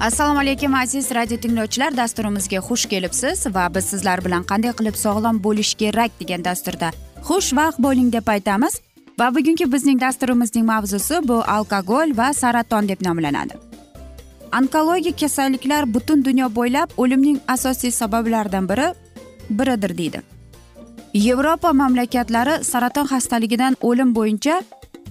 assalomu 0.00 0.38
alaykum 0.40 0.74
aziz 0.74 1.10
radio 1.14 1.36
tinglovchilar. 1.36 1.96
Dasturimizga 1.96 2.60
xush 2.68 2.86
kelibsiz 2.88 3.46
va 3.54 3.64
biz 3.74 3.84
sizlar 3.92 4.24
bilan 4.24 4.44
qanday 4.50 4.72
qilib 4.78 4.96
sog'lom 5.04 5.42
bo'lish 5.46 5.74
kerak 5.80 6.10
degan 6.20 6.44
dasturda 6.44 6.88
xushvaqt 7.28 7.78
bo'ling 7.86 8.12
deb 8.12 8.28
aytamiz. 8.34 8.80
Va 9.20 9.28
bugungi 9.36 9.66
bizning 9.72 10.00
dasturimizning 10.00 10.64
mavzusi 10.72 11.20
bu 11.28 11.36
alkogol 11.56 12.16
va 12.20 12.32
saraton 12.32 12.88
deb 12.88 13.00
nomlanadi. 13.08 13.54
Onkologik 14.58 15.20
kasalliklar 15.20 15.94
butun 15.94 16.24
dunyo 16.24 16.48
bo'ylab 16.58 16.90
o'limning 16.96 17.38
asosiy 17.48 17.90
sabablaridan 17.90 18.68
biri 18.68 18.88
biridir 19.50 19.98
deydi. 19.98 20.20
Yevropa 21.14 21.72
mamlakatlari 21.72 22.64
saraton 22.64 23.06
xastaligidan 23.12 23.76
o'lim 23.80 24.14
bo'yicha 24.14 24.62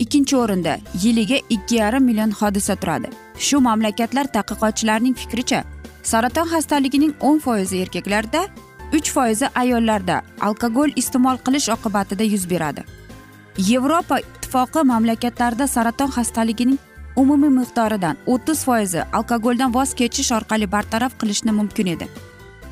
ikkinchi 0.03 0.37
o'rinda 0.37 0.77
yiliga 1.03 1.39
ikki 1.49 1.75
yarim 1.75 2.03
million 2.03 2.31
hodisa 2.31 2.75
turadi. 2.75 3.09
Shu 3.37 3.59
mamlakatlar 3.67 4.25
tadqiqotchilarining 4.35 5.15
fikricha 5.21 5.63
saraton 6.03 6.47
xastaligining 6.53 7.13
o'n 7.19 7.39
foizi 7.45 7.81
erkaklarda 7.83 8.41
uch 8.97 9.11
foizi 9.15 9.47
ayollarda 9.61 10.21
alkogol 10.47 10.91
iste'mol 11.01 11.37
qilish 11.45 11.69
oqibatida 11.75 12.23
yuz 12.33 12.49
beradi. 12.49 12.83
Yevropa 13.57 14.19
ittifoqi 14.19 14.83
mamlakatlarida 14.91 15.67
saraton 15.67 16.11
xastaligining 16.17 16.79
umumiy 17.15 17.51
miqdoridan 17.59 18.17
o'ttiz 18.33 18.63
foizi 18.67 19.01
alkogoldan 19.17 19.73
voz 19.77 19.93
kechish 19.99 20.31
orqali 20.37 20.71
bartaraf 20.71 21.13
qilishni 21.19 21.51
mumkin 21.59 21.87
edi. 21.95 22.07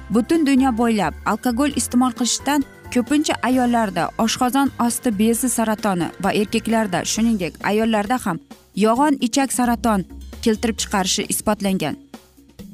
Butun 0.09 0.45
dunyo 0.47 0.71
bo'ylab 0.81 1.13
alkogol 1.25 1.71
iste'mol 1.81 2.13
qilishdan 2.19 2.63
ko'pincha 2.93 3.35
ayollarda 3.49 4.03
oshqozon 4.23 4.71
osti 4.87 5.09
bezi 5.19 5.49
saratoni 5.57 6.07
va 6.23 6.31
erkaklarda 6.41 6.99
shuningdek 7.13 7.53
ayollarda 7.71 8.17
ham 8.25 8.37
yog'on 8.85 9.17
ichak 9.27 9.53
saraton 9.59 10.05
keltirib 10.43 10.77
chiqarishi 10.81 11.23
isbotlangan. 11.33 11.95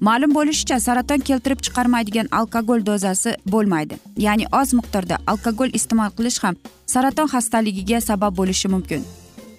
Ma'lum 0.07 0.31
bo'lishicha 0.37 0.77
saraton 0.85 1.21
keltirib 1.29 1.59
chiqarmaydigan 1.65 2.27
alkogol 2.39 2.85
dozasi 2.89 3.35
bo'lmaydi. 3.53 3.95
Ya'ni 4.25 4.45
oz 4.59 4.73
miqdorda 4.79 5.17
alkogol 5.31 5.69
iste'mol 5.79 6.11
qilish 6.17 6.39
ham 6.43 6.55
saraton 6.93 7.27
xastaligiga 7.33 8.01
sabab 8.09 8.37
bo'lishi 8.39 8.67
mumkin. 8.75 9.05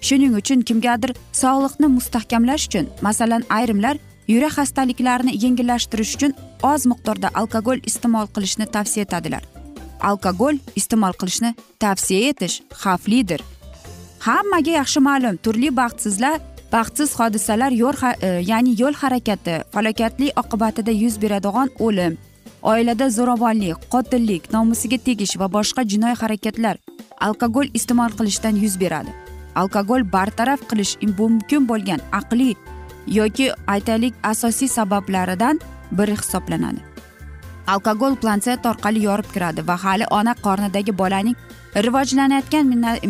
Shuning 0.07 0.33
uchun 0.41 0.61
kimgadir 0.67 1.11
sog'liqni 1.41 1.87
mustahkamlash 1.97 2.67
uchun 2.69 2.85
masalan 3.07 3.43
ayrimlar 3.57 3.95
yurak 4.33 4.53
xastaliklarini 4.57 5.33
yengillashtirish 5.43 6.15
uchun 6.17 6.37
oz 6.71 6.81
miqdorda 6.91 7.29
alkogol 7.39 7.79
iste'mol 7.89 8.27
qilishni 8.35 8.65
tavsiya 8.75 9.05
etadilar. 9.07 9.54
Alkogol 9.99 10.59
iste'mol 10.75 11.13
qilishni 11.19 11.55
tavsiya 11.79 12.29
etish 12.31 12.61
xavflidir. 12.83 13.41
Hammaga 14.27 14.71
yaxshi 14.79 14.99
ma'lum. 15.07 15.37
Turli 15.43 15.69
baxtsizlar 15.81 16.39
baxtsiz 16.71 17.13
hodisalar 17.19 17.71
yo'l 17.71 17.95
e, 18.21 18.29
ya'ni 18.51 18.73
yo'l 18.81 18.95
harakati 19.01 19.55
falokatli 19.73 20.31
oqibatida 20.41 20.91
yuz 20.91 21.15
beradigan 21.21 21.69
o'lim 21.79 22.17
oilada 22.71 23.09
zo'ravonlik 23.17 23.85
qotillik 23.93 24.49
nomusiga 24.55 24.97
tegish 25.07 25.35
va 25.41 25.47
boshqa 25.57 25.85
jinoiy 25.91 26.15
harakatlar 26.23 26.75
alkogol 27.27 27.67
iste'mol 27.79 28.11
qilishdan 28.17 28.55
yuz 28.63 28.79
beradi. 28.83 29.13
Alkogol 29.61 30.03
bartaraf 30.15 30.65
qilish 30.69 30.97
mumkin 31.19 31.67
bo'lgan 31.69 32.01
aqliy 32.19 32.55
yoki 33.19 33.51
aytaylik 33.75 34.13
asosiy 34.31 34.67
sabablaridan 34.77 35.61
biri 35.91 36.17
hisoblanadi. 36.21 36.94
Alkogol 37.67 38.15
plansет 38.15 38.65
orqali 38.71 39.03
yorib 39.07 39.27
kiradi 39.33 39.67
va 39.67 39.75
hali 39.83 40.05
ona 40.19 40.33
qornidagi 40.45 40.97
bolaning 41.01 41.35
rivojlanayotgan 41.85 42.65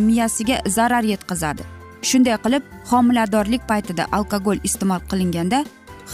miyasiga 0.07 0.57
zarar 0.77 1.03
yetkazadi. 1.03 1.63
Shunday 2.01 2.37
qilib 2.45 2.63
homiladorlik 2.91 3.63
paytida 3.67 4.07
alkogol 4.11 4.59
iste'mol 4.63 5.01
qilinganda 5.11 5.65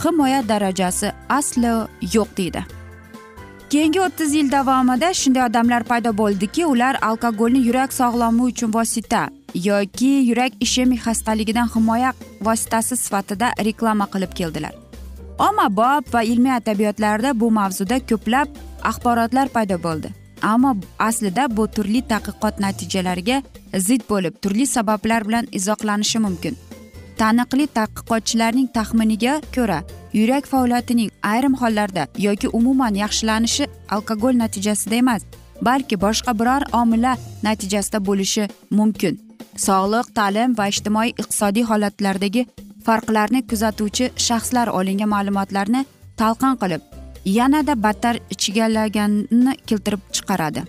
himoya 0.04 0.42
darajasi 0.52 1.12
aslo 1.40 1.74
yo'q 2.16 2.30
deydi. 2.38 2.62
Keyingi 3.72 4.02
o'ttiz 4.08 4.34
yil 4.36 4.52
davomida 4.52 5.14
shunday 5.22 5.46
odamlar 5.50 5.84
paydo 5.92 6.12
bo'ldiki 6.22 6.66
ular 6.74 6.98
alkogolni 7.10 7.62
yurak 7.68 7.94
sog'lomi 8.00 8.42
uchun 8.52 8.74
vosita 8.78 9.22
yoki 9.68 10.12
yurak 10.30 10.54
ishemik 10.66 11.02
xastaligidan 11.06 11.68
himoya 11.76 12.14
vositasi 12.48 12.96
sifatida 13.04 13.54
reklama 13.68 14.06
qilib 14.14 14.34
keldilar. 14.40 14.81
Ommabop 15.48 16.14
va 16.14 16.22
ilmiy 16.24 16.54
adabiyotlarda 16.54 17.40
bu 17.40 17.52
mavzuda 17.52 17.98
ko'plab 18.10 18.48
axborotlar 18.90 19.48
paydo 19.56 19.78
bo'ldi. 19.86 20.10
Ammo 20.42 20.72
aslida 21.00 21.46
bu 21.58 21.68
turli 21.76 22.02
tadqiqot 22.12 22.60
natijalariga 22.66 23.42
zid 23.88 24.02
bo'lib 24.10 24.38
turli 24.42 24.66
sabablar 24.76 25.28
bilan 25.28 25.48
izohlanishi 25.60 26.20
mumkin. 26.26 26.58
Taniqli 27.20 27.66
tadqiqotchilarning 27.78 28.68
taxminiga 28.78 29.34
ko'ra 29.56 29.80
yurak 30.14 30.46
faoliyatining 30.52 31.10
ayrim 31.34 31.56
hollarda 31.62 32.08
yoki 32.28 32.48
umuman 32.60 32.96
yaxshilanishi 33.04 33.70
alkogol 33.90 34.36
natijasida 34.44 34.96
emas 34.96 35.22
balki 35.62 36.02
boshqa 36.06 36.40
biror 36.40 36.64
omillar 36.82 37.18
natijasida 37.44 38.06
bo'lishi 38.08 38.50
mumkin. 38.72 39.14
Sog'liq 39.68 40.08
ta'lim 40.18 40.58
va 40.58 40.68
ijtimoiy 40.74 41.10
iqtisodiy 41.22 41.64
holatlardagi 41.72 42.46
farqlarni 42.88 43.42
kuzatuvchi 43.50 44.06
shaxslar 44.28 44.68
olingan 44.80 45.10
ma'lumotlarni 45.16 45.82
talqin 46.22 46.56
qilib 46.62 46.82
yanada 47.38 47.74
battar 47.86 48.16
chigallaganini 48.42 49.54
keltirib 49.68 50.02
chiqaradi. 50.16 50.62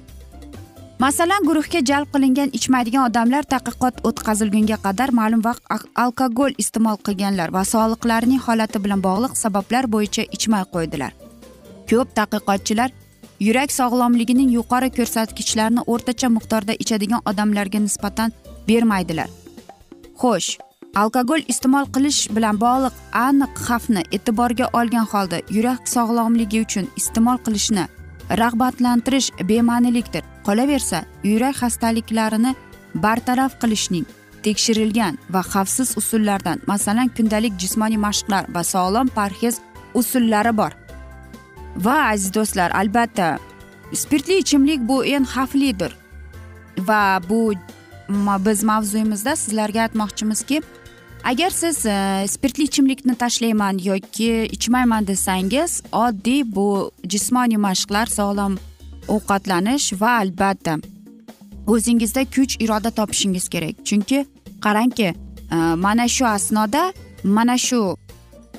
Masalan 1.04 1.42
guruhga 1.48 1.80
jalb 1.90 2.08
qilingan 2.14 2.50
ichmaydigan 2.58 3.02
odamlar 3.10 3.42
tadqiqot 3.52 3.94
o'tkazilgunga 4.08 4.76
qadar 4.86 5.10
ma'lum 5.18 5.40
vaqt 5.48 5.62
alkogol 6.02 6.52
iste'mol 6.62 6.98
qilganlar 7.06 7.48
va 7.56 7.62
sog'liqlarining 7.72 8.40
holati 8.46 8.78
bilan 8.84 9.00
bog'liq 9.06 9.32
sabablar 9.42 9.84
bo'yicha 9.94 10.22
ichmay 10.36 10.64
qo'ydilar. 10.74 11.12
Ko'p 11.90 12.08
tadqiqotchilar 12.18 12.90
yurak 13.46 13.70
sog'lomligining 13.78 14.50
yuqori 14.58 14.90
ko'rsatkichlarini 14.98 15.82
o'rtacha 15.92 16.28
miqdorda 16.36 16.74
ichadigan 16.82 17.20
odamlarga 17.30 17.78
nisbatan 17.86 18.28
bermaydilar. 18.68 19.28
Xo'sh 20.22 20.50
alkogol 21.00 21.40
iste'mol 21.48 21.86
qilish 21.94 22.28
bilan 22.36 22.58
bog'liq 22.60 22.96
aniq 23.26 23.60
xavfni 23.66 24.02
e'tiborga 24.16 24.66
olgan 24.78 25.06
holda 25.12 25.38
yurak 25.56 25.88
sog'lomligi 25.94 26.60
uchun 26.66 26.88
iste'mol 27.00 27.38
qilishni 27.46 27.84
rag'batlantirish 28.40 29.30
bema'nilikdir. 29.48 30.24
Qolaversa 30.46 30.98
yurak 31.24 31.56
xastaliklarini 31.62 32.52
bartaraf 33.04 33.56
qilishning 33.62 34.06
tekshirilgan 34.44 35.18
va 35.34 35.42
xavfsiz 35.52 35.96
usullardan 36.00 36.60
masalan 36.66 37.08
kundalik 37.16 37.54
jismoniy 37.62 38.00
mashqlar 38.06 38.44
va 38.54 38.62
sog'lom 38.72 39.08
parhez 39.18 39.60
usullari 40.00 40.52
bor. 40.60 40.72
Va 41.84 41.96
aziz 42.12 42.34
do'stlar 42.36 42.70
albatta 42.80 43.38
spirtli 44.02 44.38
ichimlik 44.42 44.80
bu 44.88 45.04
eng 45.04 45.26
xavflidir. 45.34 45.92
Va 46.88 47.20
bu 47.28 47.40
biz 48.46 48.64
mavzuyimizda 48.64 49.36
sizlarga 49.36 49.80
aytmoqchimizki 49.86 50.62
agar 51.24 51.50
siz 51.50 51.86
e, 51.86 52.24
spirtli 52.28 52.64
ichimlikni 52.64 53.14
tashlayman 53.14 53.78
yoki 53.78 54.48
ichmayman 54.52 55.06
desangiz 55.06 55.82
oddiy 55.92 56.42
bu 56.46 56.90
jismoniy 57.04 57.56
mashqlar 57.56 58.06
sog'lom 58.06 58.58
ovqatlanish 59.08 60.00
va 60.00 60.18
albatta 60.22 60.76
o'zingizda 61.66 62.24
kuch 62.24 62.56
iroda 62.60 62.90
topishingiz 62.90 63.48
kerak. 63.48 63.74
Chunki 63.84 64.26
qarangki 64.60 65.08
e, 65.52 65.56
mana 65.86 66.08
shu 66.08 66.26
asnoda 66.26 66.92
mana 67.24 67.58
shu 67.58 67.96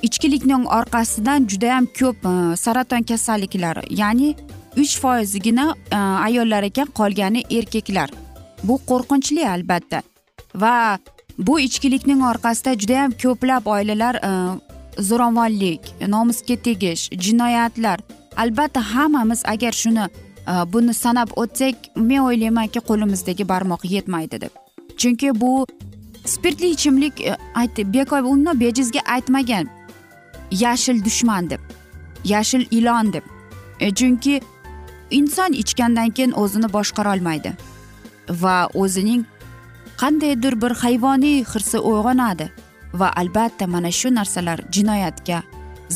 ichkilikning 0.02 0.66
orqasidan 0.78 1.48
judayam 1.48 1.86
ko'p 2.00 2.26
e, 2.32 2.56
saraton 2.56 3.02
kasalliklari 3.02 3.82
ya'ni 4.00 4.36
uch 4.76 4.98
foizgina 5.02 5.74
e, 5.92 5.96
ayollar 5.96 6.62
ekan 6.62 6.88
qolgani 7.00 7.44
erkaklar. 7.58 8.10
Bu 8.62 8.80
qo'rqinchli 8.90 9.48
albatta. 9.48 10.02
Va 10.54 10.98
bu 11.38 11.60
ichkilikning 11.60 12.22
orqasida 12.22 12.74
judayam 12.78 13.12
ko'plab 13.22 13.66
oilalar 13.66 14.14
e, 14.14 14.30
zo'ravonlik 15.02 15.80
nomusga 16.08 16.56
tegish 16.56 17.10
jinoyatlar. 17.10 18.00
Albatta 18.36 18.80
hammamiz 18.94 19.42
agar 19.44 19.72
shuni 19.72 20.06
e, 20.48 20.72
buni 20.72 20.94
sanab 20.94 21.28
o'tsak 21.36 21.74
men 21.96 22.18
o'ylaymanki 22.18 22.80
qo'limizdagi 22.80 23.48
barmoq 23.48 23.84
yetmaydi 23.84 24.40
deb. 24.40 24.52
Chunki 24.96 25.40
bu 25.40 25.66
spirtli 26.24 26.70
ichimlik 26.70 27.20
e, 27.20 27.36
aytdi 27.54 27.92
bekor 27.92 28.22
uni 28.22 28.60
bejizga 28.60 29.00
aytmagan. 29.06 29.68
Yashil 30.50 31.04
dushman 31.04 31.50
deb 31.50 31.60
yashil 32.24 32.66
ilon 32.70 33.12
deb. 33.12 33.22
E, 33.80 33.94
chunki 33.94 34.40
inson 35.10 35.52
ichgandan 35.52 36.10
keyin 36.10 36.32
o'zini 36.32 36.72
boshqarolmaydi 36.72 37.52
va 38.28 38.68
o'zining 38.74 39.24
qandaydir 40.02 40.54
bir 40.62 40.72
hayvoniy 40.82 41.44
hirsi 41.52 41.78
uyg'onadi 41.78 42.50
va 43.00 43.08
albatta 43.20 43.66
mana 43.66 43.90
shu 44.00 44.14
narsalar 44.14 44.58
jinoyatga 44.74 45.42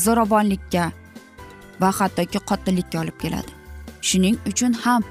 zo'ravonlikka 0.03 0.91
va 1.81 1.89
hattoki 1.99 2.39
qotillikka 2.49 3.01
olib 3.03 3.17
keladi. 3.23 3.51
Shuning 4.01 4.37
uchun 4.51 4.73
ham 4.83 5.03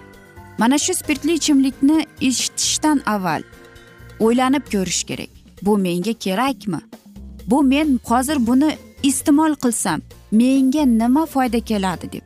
mana 0.58 0.78
shu 0.78 0.94
spirtli 0.94 1.32
ichimlikni 1.40 2.06
ichishdan 2.20 3.02
avval 3.14 3.42
o'ylanib 4.20 4.64
ko'rish 4.72 5.02
kerak. 5.10 5.32
Bu 5.62 5.78
menga 5.78 6.12
kerakmi? 6.12 6.80
Bu 7.46 7.62
men 7.62 7.98
hozir 8.04 8.46
buni 8.46 8.70
iste'mol 9.02 9.54
qilsam 9.64 10.00
menga 10.32 10.84
nima 10.84 11.26
foyda 11.26 11.60
keladi 11.60 12.12
deb. 12.12 12.24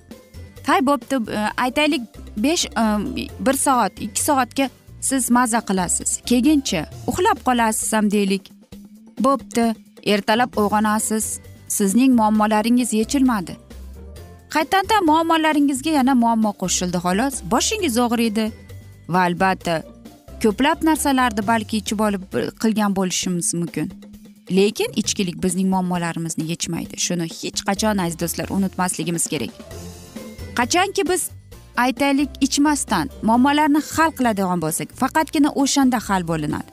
Hay 0.66 0.80
bo'pti 0.86 1.16
e, 1.16 1.38
aytaylik 1.64 2.02
besh 2.36 2.66
e, 2.66 2.84
bir 3.46 3.56
soat 3.64 3.92
ikki 4.06 4.22
soatga 4.22 4.68
siz 5.08 5.30
maza 5.30 5.60
qilasiz. 5.68 6.10
Keyinchi 6.30 6.80
uxlab 7.10 7.38
qolasiz 7.48 7.92
ham 7.96 8.10
deylik. 8.10 8.44
Bo'pti 9.24 9.64
ertalab 10.14 10.50
uyg'onasiz 10.60 11.26
sizning 11.68 12.12
muammolaringiz 12.20 12.92
yechilmadi. 13.00 13.56
Qaytadan 14.54 15.02
muammolaringizga 15.10 15.90
yana 15.98 16.14
muammo 16.22 16.52
qo'shildi 16.62 16.98
xolos. 17.04 17.34
Boshingiz 17.52 17.98
og'riydi 18.04 18.46
va 19.12 19.20
albatta 19.28 19.74
ko'plab 20.42 20.78
narsalarni 20.88 21.42
balki 21.52 21.74
ichib 21.82 22.00
olib 22.06 22.24
qilgan 22.62 22.96
bo'lishimiz 22.98 23.54
mumkin. 23.60 23.92
Lekin 24.58 24.90
ichkilik 25.02 25.36
bizning 25.44 25.68
muammolarimizni 25.74 26.44
yechmaydi. 26.52 26.94
Shuni 27.06 27.26
hech 27.38 27.60
qachon 27.68 28.02
aziz 28.04 28.18
do'stlar 28.22 28.48
unutmasligimiz 28.56 29.26
kerak. 29.32 29.52
Qachonki 30.58 31.02
biz 31.10 31.22
aytaylik 31.76 32.30
ichmasdan 32.40 33.10
muammolarni 33.22 33.80
hal 33.92 34.10
qiladigan 34.18 34.60
bo'lsak 34.64 34.88
faqatgina 35.00 35.50
o'shanda 35.62 35.98
hal 36.08 36.22
bo'linadi. 36.30 36.70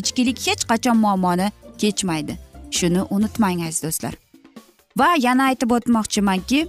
Ichkilik 0.00 0.38
hech 0.46 0.62
qachon 0.70 0.96
muammoni 1.04 1.46
kechmaydi. 1.78 2.34
Shuni 2.76 3.02
unutmang 3.14 3.60
aziz 3.66 3.82
do'stlar. 3.86 4.14
Va 4.98 5.08
yana 5.26 5.44
aytib 5.50 5.70
o'tmoqchimanki 5.76 6.60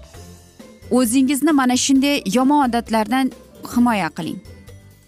o'zingizni 0.92 1.52
mana 1.60 1.78
shunday 1.86 2.22
yomon 2.38 2.70
odatlardan 2.70 3.32
himoya 3.74 4.10
qiling. 4.18 4.40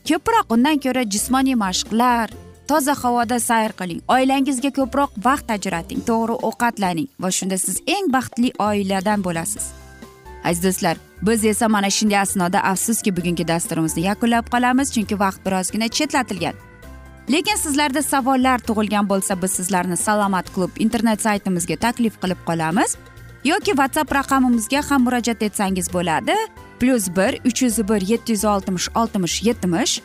Ko'proq 0.07 0.53
undan 0.55 0.77
ko'ra 0.85 1.03
jismoniy 1.13 1.57
mashqlar 1.65 2.27
toza 2.67 2.93
havoda 3.03 3.39
sayr 3.49 3.71
qiling 3.79 4.01
oilangizga 4.15 4.71
ko'proq 4.79 5.11
vaqt 5.27 5.51
ajrating 5.57 5.99
to'g'ri 6.09 6.35
ovqatlaning 6.47 7.09
va 7.21 7.29
shunda 7.37 7.57
siz 7.65 7.77
eng 7.95 8.07
baxtli 8.15 8.49
oiladan 8.69 9.19
bo'lasiz. 9.27 9.65
Aziz 10.43 10.63
do'stlar 10.63 10.97
biz 11.21 11.45
esa 11.45 11.67
mana 11.67 11.89
shunday 11.89 12.19
asnoda 12.19 12.59
afsuski 12.63 13.17
bugungi 13.17 13.47
dasturimizni 13.47 14.01
yakunlab 14.03 14.45
qolamiz 14.53 14.93
chunki 14.93 15.19
vaqt 15.19 15.45
birozgina 15.45 15.87
chetlatilgan. 15.87 16.53
Lekin 17.31 17.55
sizlarda 17.55 18.01
savollar 18.01 18.59
tug'ilgan 18.59 19.09
bo'lsa 19.09 19.41
biz 19.41 19.51
sizlarni 19.51 19.97
salomat 19.97 20.53
klub 20.55 20.71
internet 20.79 21.21
saytimizga 21.21 21.75
taklif 21.75 22.21
qilib 22.21 22.39
qolamiz. 22.47 22.95
Yoki 23.43 23.71
whatsapp 23.79 24.11
raqamimizga 24.15 24.81
ham 24.89 25.03
murojaat 25.03 25.41
etsangiz 25.47 25.93
bo'ladi. 25.93 26.35
Plyus 26.79 27.07
bir 27.17 27.39
uch 27.45 27.61
yuz 27.61 27.77
bir 27.89 28.01
yetti 28.01 28.31
yuz 28.31 28.45
oltmish 28.45 28.89
oltmish 28.95 29.43
yetmish. 29.43 30.01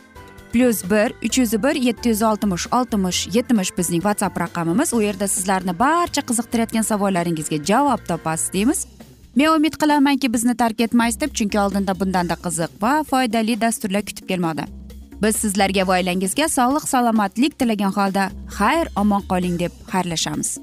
Plyus 0.53 0.83
bir 0.91 1.13
uch 1.25 1.37
yuz 1.37 1.53
bir 1.63 1.75
yetti 1.75 2.09
yuz 2.09 2.21
oltmish 2.21 2.67
oltmish 2.71 3.27
yetmish 3.35 3.77
bizning 3.77 4.03
whatsapp 4.03 4.39
raqamimiz. 4.39 4.93
U 4.93 5.01
yerda 5.01 5.27
sizlarni 5.27 5.79
barcha 5.79 6.21
qiziqtirayotgan 6.21 6.81
savollaringizga 6.81 7.63
javob 7.63 8.01
topasiz 8.07 8.53
deymiz. 8.53 8.87
Men 9.35 9.47
umid 9.57 9.75
qilamanki 9.81 10.33
bizni 10.33 10.55
tark 10.57 10.81
etmaysiz 10.81 11.21
deb 11.21 11.31
chunki 11.37 11.59
oldinda 11.59 11.93
bundanda 11.99 12.35
qiziq 12.45 12.71
va 12.81 12.93
foydali 13.11 13.61
dasturlar 13.61 14.03
kutib 14.09 14.27
kelmoqda. 14.31 14.65
Biz 15.23 15.35
sizlarga 15.43 15.87
va 15.87 15.97
oilangizga 15.97 16.47
sog'lik 16.57 16.85
salomatlik 16.93 17.57
tilagan 17.59 17.93
holda 17.97 18.29
xayr 18.57 18.85
omon 19.01 19.25
qoling 19.31 19.59
deb 19.63 19.73
xayrlashamiz. 19.93 20.59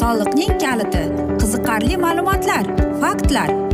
Soliqning 0.00 0.54
kaliti 0.62 1.02
qiziqarli 1.40 1.96
ma'lumotlar 2.04 2.64
faktlar. 3.02 3.73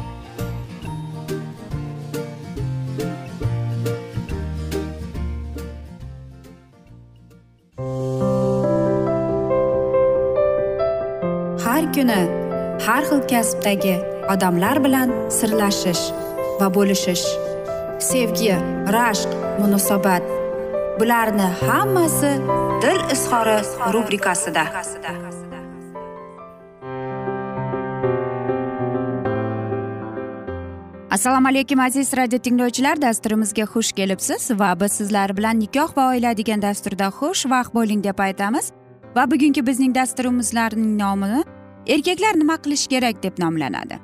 Kuni 11.95 12.21
har 12.85 13.03
xil 13.09 13.21
kasbdagi 13.31 13.95
odamlar 14.33 14.77
bilan 14.85 15.09
sirlashish 15.37 16.03
va 16.59 16.67
bo'lishish 16.75 17.25
sevgi 18.09 18.55
rashq 18.95 19.31
munosabat 19.61 20.23
bularni 20.99 21.47
hammasi 21.65 22.31
dil 22.83 22.99
izhori 23.15 23.57
rubrikasida. 23.93 24.63
Assalomu 31.15 31.47
alaykum 31.47 31.79
aziz 31.79 32.13
radio 32.17 32.39
tinglovchilar 32.39 33.01
dasturimizga 33.01 33.65
xush 33.73 33.91
kelibsiz 33.91 34.51
va 34.59 34.79
biz 34.79 34.91
sizlar 34.99 35.37
bilan 35.37 35.59
nikoh 35.59 35.97
va 35.97 36.09
oila 36.11 36.37
degan 36.37 36.61
dasturda 36.61 37.07
xush 37.19 37.45
vaqt 37.53 37.73
bo'ling 37.73 38.03
deb 38.03 38.19
aytamiz. 38.27 38.71
Va 39.15 39.31
bugungi 39.31 39.61
bizning 39.67 39.95
dasturimizlarning 39.95 40.93
nomini 40.99 41.43
erkaklar 41.87 42.37
nima 42.39 42.57
qilish 42.57 42.87
kerak 42.87 43.23
deb 43.23 43.39
nomlanadi? 43.39 43.99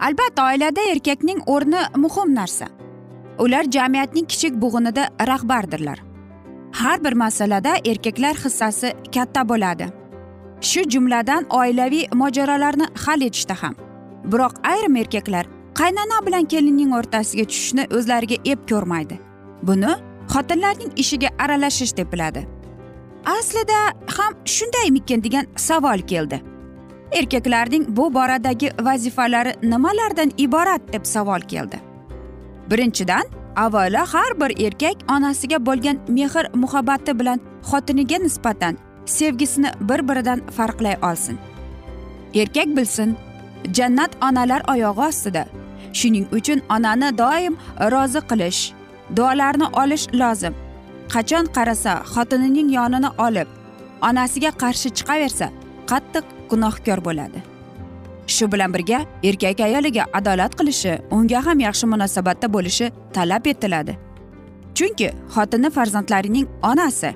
Albatta 0.00 0.46
oilada 0.46 0.80
erkakning 0.92 1.42
o'rni 1.46 1.82
muhim 1.96 2.34
narsa. 2.34 2.66
Ular 3.38 3.64
jamiyatning 3.64 4.26
kichik 4.26 4.54
bug'unida 4.62 5.08
rahbardirlar. 5.26 5.98
Har 6.72 7.04
bir 7.04 7.12
masalada 7.12 7.74
erkaklar 7.84 8.34
hissasi 8.44 8.92
katta 9.14 9.48
bo'ladi. 9.48 9.86
Shu 10.60 10.80
jumladan 10.90 11.46
oilaviy 11.50 12.06
mojarolarni 12.12 12.86
hal 13.06 13.20
etishda 13.20 13.54
ham. 13.62 13.74
Biroq 14.24 14.54
ayrim 14.62 14.96
erkaklar 14.96 15.46
qaynona 15.74 16.26
bilan 16.26 16.44
kelinning 16.44 16.94
o'rtasiga 16.98 17.44
tushishni 17.44 17.86
o'zlariga 17.96 18.36
ep 18.44 18.68
ko'rmaydi. 18.70 19.18
Buni 19.62 19.92
xotinlarning 20.32 20.92
ishiga 20.96 21.28
aralashish 21.38 21.96
deb 21.96 22.12
biladi. 22.12 22.46
Aslida 23.24 23.78
ham 24.16 24.32
shundaymikin 24.44 25.24
degan 25.24 25.46
savol 25.56 25.98
keldi. 25.98 26.51
Erkaklarning 27.12 27.96
bu 27.96 28.14
boradagi 28.14 28.70
vazifalari 28.80 29.54
nimalardan 29.62 30.32
iborat 30.38 30.92
deb 30.92 31.04
savol 31.04 31.40
keldi? 31.40 31.80
Birinchidan 32.70 33.22
avvalo 33.56 34.06
har 34.12 34.40
bir 34.40 34.66
erkak 34.66 34.96
onasiga 35.10 35.66
bo'lgan 35.66 35.98
mehr 36.08 36.46
muhabbati 36.54 37.18
bilan 37.18 37.40
xotiniga 37.70 38.18
nisbatan 38.18 38.78
sevgisini 39.06 39.70
bir 39.80 40.08
biridan 40.08 40.40
farqlay 40.56 40.96
olsin. 41.02 41.38
Erkak 42.34 42.66
bilsin 42.76 43.16
jannat 43.72 44.10
onalar 44.22 44.62
oyog'i 44.72 45.00
ostida. 45.00 45.44
Shuning 45.92 46.26
uchun 46.32 46.60
onani 46.70 47.18
doim 47.18 47.56
rozi 47.92 48.18
qilish 48.18 48.72
duolarni 49.16 49.66
olish 49.82 50.06
lozim. 50.14 50.54
Qachon 51.08 51.46
qarasa 51.56 51.92
xotinining 52.14 52.72
yonini 52.74 53.10
olib 53.18 53.48
onasiga 54.02 54.50
qarshi 54.62 54.88
chiqaversa 54.96 55.46
qattiq 55.90 56.24
gunohkor 56.52 57.04
bo'ladi. 57.08 57.42
Shu 58.34 58.52
bilan 58.52 58.74
birga 58.74 58.98
erkak 59.28 59.60
ayoliga 59.60 60.04
adolat 60.18 60.52
qilishi 60.60 60.92
unga 61.16 61.46
ham 61.46 61.58
yaxshi 61.66 61.86
munosabatda 61.92 62.52
bo'lishi 62.56 62.86
talab 63.16 63.46
etiladi. 63.52 63.98
Chunki 64.74 65.08
xotini 65.34 65.70
farzandlarining 65.76 66.46
onasi 66.70 67.10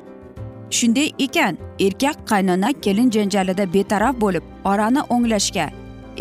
shunday 0.77 1.09
ekan 1.27 1.59
erkak 1.87 2.17
qaynona 2.31 2.73
kelin 2.85 3.11
janjalida 3.17 3.65
betaraf 3.75 4.15
bo'lib 4.25 4.45
orani 4.65 5.01
o'nglashga 5.15 5.67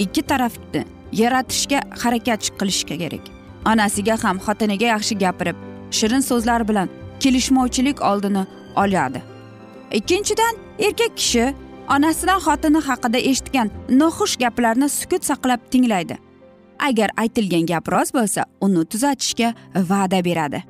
ikki 0.03 0.22
tarafni 0.22 0.81
yaratishga 1.22 1.79
harakat 2.01 2.41
qilishga 2.60 2.95
kerak. 3.03 3.24
Onasiga 3.72 4.15
ham 4.24 4.38
xotiniga 4.45 4.88
yaxshi 4.93 5.15
gapirib 5.24 5.57
shirin 5.98 6.24
so'zlar 6.29 6.67
bilan 6.69 6.89
kelishmovchilik 7.19 8.01
oldini 8.01 8.43
oladi. 8.75 9.22
Ikkinchidan 9.91 10.55
erkak 10.79 11.17
kishi 11.17 11.53
onasidan 11.89 12.39
xotini 12.46 12.82
haqida 12.88 13.20
eshitgan 13.30 13.68
noxush 13.89 14.36
gaplarni 14.44 14.89
sukut 14.89 15.24
saqlab 15.30 15.62
tinglaydi. 15.72 16.18
Agar 16.80 17.10
aytilgan 17.18 17.65
gap 17.72 17.92
rost 17.94 18.13
bo'lsa 18.18 18.46
uni 18.62 18.86
tuzatishga 18.92 19.54
va'da 19.89 20.20
beradi. 20.27 20.63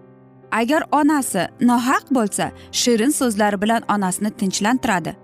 Agar 0.51 0.81
onasi 0.91 1.48
nohaq 1.69 2.05
bo'lsa 2.17 2.51
shirin 2.72 3.12
so'zlar 3.19 3.62
bilan 3.62 3.81
onasini 3.95 4.31
tinchlantiradi. 4.39 5.15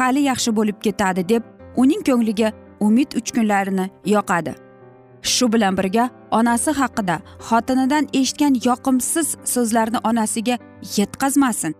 Qali 0.00 0.20
yaxshi 0.30 0.50
bo'lib 0.58 0.78
ketadi 0.86 1.28
deb 1.28 1.42
uning 1.76 2.02
ko'ngliga 2.08 2.52
umid 2.80 3.10
uchqunlarini 3.20 3.86
yoqadi. 4.14 4.54
Shu 5.22 5.52
bilan 5.52 5.76
birga 5.78 6.04
onasi 6.38 6.70
haqida 6.80 7.16
xotinidan 7.48 8.04
eshitgan 8.20 8.54
yoqimsiz 8.68 9.28
so'zlarni 9.54 9.98
onasiga 10.10 10.56
yetkazmasin. 10.96 11.72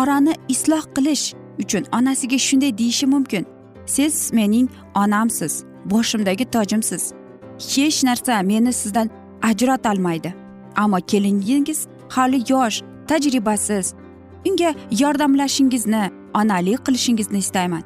Orani 0.00 0.34
isloh 0.48 0.84
qilish 0.96 1.26
uchun 1.58 1.84
onasiga 1.92 2.38
shunday 2.38 2.78
deyishi 2.78 3.06
mumkin. 3.06 3.46
Siz 3.86 4.32
mening 4.32 4.70
onamsiz 4.94 5.64
boshimdagi 5.84 6.44
tojimsiz. 6.44 7.12
Hech 7.58 8.04
narsa 8.04 8.42
meni 8.42 8.72
sizdan 8.72 9.10
ajratolmaydi 9.42 10.34
ammo 10.76 10.96
keliningiz 10.96 11.86
hali 12.08 12.42
yosh 12.48 12.82
tajribasiz. 13.08 13.94
Unga 14.48 14.74
yordamlashingizni 15.00 16.10
onalik 16.34 16.86
qilishingizni 16.86 17.38
istayman. 17.38 17.82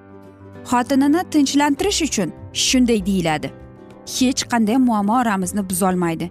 Xotinini 0.64 1.30
tinchlantirish 1.30 2.02
uchun 2.02 2.32
shunday 2.52 3.06
deyiladi. 3.06 3.50
Hech 4.06 4.42
qanday 4.50 4.76
muammo 4.76 5.20
oramizni 5.20 5.70
buzolmaydi. 5.70 6.30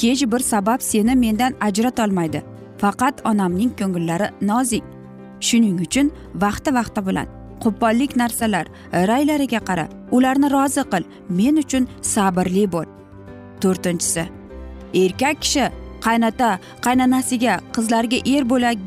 Hech 0.00 0.22
bir 0.32 0.38
sabab 0.38 0.80
seni 0.80 1.14
mendan 1.14 1.54
ajratolmaydi 1.60 2.42
faqat 2.78 3.26
onamning 3.26 3.72
ko'ngillari 3.78 4.28
nozik. 4.42 4.95
Shuning 5.40 5.80
uchun 5.86 6.12
vaqti 6.34 6.74
vaqti 6.78 7.06
bilan 7.06 7.28
qo'pollik 7.62 8.16
narsalar 8.16 8.66
raylariga 8.92 9.60
qara 9.68 9.88
ularni 10.16 10.50
rozi 10.56 10.82
qil 10.92 11.04
men 11.28 11.56
uchun 11.62 11.88
sabrli 12.02 12.64
bo'l. 12.74 12.88
To'rtinchisi 13.60 14.24
erkak 15.02 15.36
kishi 15.44 15.66
qaynota 16.06 16.50
qaynonasiga 16.86 17.54
qizlarga 17.74 18.18
er 18.34 18.42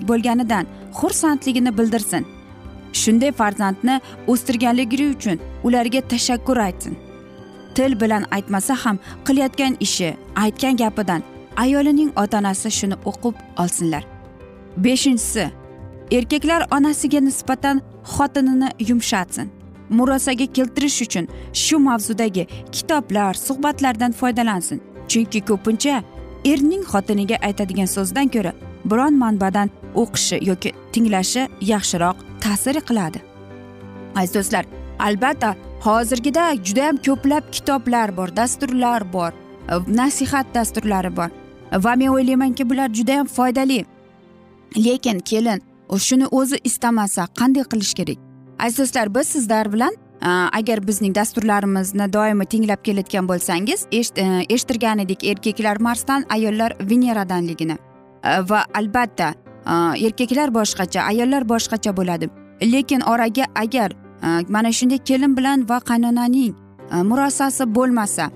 bo'lganidan 0.10 0.66
xursandligini 1.00 1.78
bildirsin. 1.78 2.24
Shunday 3.02 3.32
farzandni 3.40 3.96
o'stirganligi 4.32 5.06
uchun 5.16 5.38
ularga 5.64 6.02
tashakkur 6.12 6.58
aytsin. 6.58 6.98
Til 7.76 8.02
bilan 8.02 8.24
aytmasa 8.32 8.76
ham 8.84 8.98
qilayotgan 9.26 9.78
ishi 9.80 10.18
aytgan 10.36 10.76
gapidan 10.78 11.22
ayolining 11.64 12.12
ota 12.22 12.38
onasi 12.38 12.72
shuni 12.72 12.98
o'qib 13.10 13.36
olsinlar. 13.62 14.04
Beshinchisi 14.78 15.52
erkaklar 16.12 16.68
onasiga 16.72 17.20
nisbatan 17.20 17.82
xotinini 18.04 18.70
yumshatsin. 18.90 19.50
Murosaga 19.90 20.46
keltirish 20.46 21.02
uchun 21.02 21.28
shu 21.54 21.80
mavzudagi 21.80 22.48
kitoblar 22.72 23.34
suhbatlardan 23.34 24.12
foydalansin. 24.12 24.82
Chunki 25.08 25.40
ko'pincha 25.46 26.04
erning 26.46 26.84
xotiniga 26.92 27.38
aytadigan 27.48 27.90
so'zdan 27.96 28.28
ko'ra 28.28 28.54
biron 28.86 29.14
manbadan 29.14 29.70
o'qishi 29.96 30.38
yoki 30.50 30.72
tinglashi 30.94 31.48
yaxshiroq 31.62 32.18
ta'sir 32.44 32.76
qiladi. 32.90 33.20
Aziz 34.16 34.34
do'stlar 34.36 34.66
albatta 35.00 35.56
hozirgida 35.86 36.44
judayam 36.66 36.98
ko'plab 37.08 37.44
kitoblar 37.52 38.18
bor 38.18 38.36
dasturlar 38.36 39.14
bor 39.14 39.32
nasihat 39.88 40.46
dasturlari 40.56 41.18
bor. 41.18 41.30
Va 41.86 41.96
men 41.96 42.08
o'ylaymanki 42.08 42.70
bular 42.70 42.90
judayam 42.94 43.28
foydali. 43.28 43.86
Lekin 44.86 45.20
kelin 45.20 45.69
shuni 45.98 46.28
o'zi 46.32 46.58
istamasa 46.64 47.28
qanday 47.40 47.64
qilish 47.64 47.94
kerak? 47.94 48.18
Aziz 48.60 48.78
do'stlar 48.80 49.16
biz 49.16 49.28
sizlar 49.28 49.74
bilan 49.74 49.94
agar 50.22 50.88
bizning 50.88 51.16
dasturlarimizni 51.16 52.14
doimo 52.14 52.44
tinglab 52.44 52.84
kelayotgan 52.84 53.28
bo'lsangiz 53.28 53.86
e, 53.92 54.02
eshittirgan 54.50 55.00
edik 55.00 55.24
erkaklar 55.24 55.80
marsdan 55.80 56.26
ayollar 56.30 56.76
veneradanligini 56.82 57.78
e, 58.24 58.50
va 58.50 58.66
albatta 58.74 59.34
erkaklar 60.08 60.54
boshqacha 60.54 61.02
ayollar 61.02 61.50
boshqacha 61.50 61.96
bo'ladi. 61.98 62.30
Lekin 62.62 63.02
oraga 63.02 63.46
agar 63.56 63.92
e, 63.92 64.28
mana 64.50 64.72
shunday 64.72 64.98
kelin 64.98 65.38
bilan 65.38 65.70
va 65.70 65.78
qaynonaning 65.78 66.54
murosasi 67.04 67.76
bo'lmasa 67.76 68.30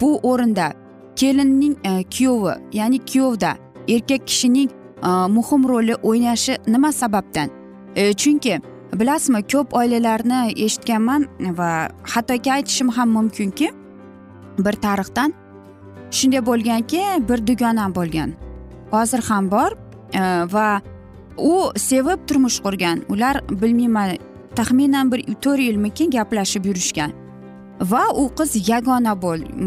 bu 0.00 0.18
o'rinda 0.22 0.72
kelinning 1.16 1.76
kuyovi 2.16 2.54
ya'ni 2.72 2.98
kuyovda 2.98 3.56
erkak 3.88 4.26
kishining 4.26 4.70
Э, 5.04 5.28
muhim 5.28 5.68
roli 5.68 5.94
o'ynashi 6.02 6.58
nima 6.66 6.92
sababdan? 6.92 7.48
Э, 7.96 8.12
chunki 8.14 8.60
bilasizmi 9.00 9.42
ko'p 9.52 9.74
oilalarni 9.74 10.40
eshitganman 10.64 11.26
va 11.58 11.88
hattoki 12.12 12.52
aytishim 12.52 12.88
ham 12.96 13.08
mumkinki 13.16 13.68
bir 14.58 14.74
tarixdan 14.84 15.34
shunday 16.10 16.42
bo'lganki 16.50 17.02
bir 17.28 17.46
dugonam 17.46 17.94
bo'lgan. 17.94 18.30
Hozir 18.90 19.20
ham 19.28 19.50
bor 19.50 19.70
e, 20.12 20.22
va 20.54 20.80
u 21.38 21.54
sevib 21.76 22.26
turmush 22.28 22.58
qurgan. 22.64 23.02
Ular 23.08 23.42
bilmayman 23.50 24.16
taxminan 24.56 25.12
bir 25.12 25.20
to'rt 25.44 25.60
yilmikin 25.68 26.10
gaplashib 26.16 26.64
yurishgan. 26.70 27.12
Va 27.80 28.04
u 28.14 28.24
qiz 28.38 28.68
yagona 28.70 29.14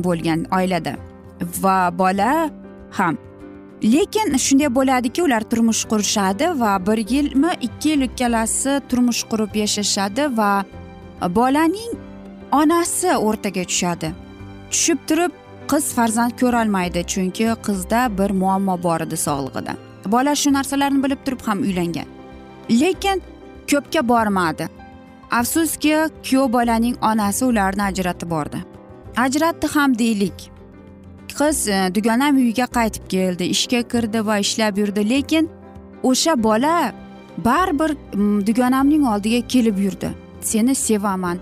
bo'lgan 0.06 0.48
oilada. 0.58 0.94
Va 1.64 1.78
bola 2.00 2.50
ham. 2.98 3.27
Lekin 3.84 4.38
shunday 4.38 4.70
bo'ladiki 4.76 5.22
ular 5.24 5.44
turmush 5.50 5.86
qurishadi 5.92 6.60
va 6.60 6.72
bir 6.88 6.98
yilmi 6.98 7.52
ikki 7.62 7.90
yil 7.90 8.02
ikkalasi 8.02 8.82
turmush 8.90 9.24
qurib 9.32 9.56
yashashadi 9.56 10.38
va 10.38 10.66
bolaning 11.22 11.94
onasi 12.52 13.10
o'rtaga 13.28 13.64
tushadi. 13.64 14.12
Tushib 14.72 15.00
turib 15.08 15.32
qiz 15.72 15.94
farzand 15.98 16.34
ko'rolmaydi 16.42 17.04
chunki 17.14 17.46
qizda 17.68 18.02
bir 18.18 18.32
muammo 18.42 18.84
bor 18.84 19.02
edi 19.02 19.18
sog'lig'ida. 19.28 19.74
Bola 20.06 20.36
shu 20.42 20.54
narsalarni 20.58 21.04
bilib 21.04 21.22
turib 21.26 21.42
ham 21.48 21.60
uylangan. 21.68 22.08
Lekin 22.82 23.22
ko'pga 23.72 24.02
bormadi. 24.12 24.70
Afsuski 25.40 25.96
kuyov 26.26 26.54
bolaning 26.54 26.96
onasi 27.02 27.46
ularni 27.46 27.84
ajratib 27.90 28.30
bordi. 28.30 28.60
Ajratdi 29.26 29.68
ham 29.76 30.00
deylik. 30.00 30.57
Qiz 31.40 31.68
e, 31.68 31.96
dugonam 31.96 32.36
uyiga 32.42 32.68
qaytib 32.78 33.06
keldi 33.14 33.44
ishga 33.56 33.82
kirdi 33.92 34.26
va 34.26 34.38
ishlab 34.46 34.78
yurdi. 34.78 35.10
Lekin 35.10 35.50
o'sha 36.04 36.34
bola 36.44 36.94
baribir 37.46 37.92
dugonamning 38.48 39.04
oldiga 39.14 39.48
kelib 39.48 39.78
yurdi. 39.86 40.10
Seni 40.42 40.76
sevaman 40.76 41.38